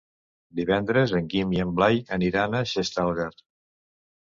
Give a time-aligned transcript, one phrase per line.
[0.59, 3.31] Divendres en Guim i en Blai aniran a Xestalgar.